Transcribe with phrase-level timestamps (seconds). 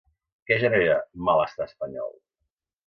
[0.51, 0.97] Què genera
[1.29, 2.21] 'malestar espanyol'?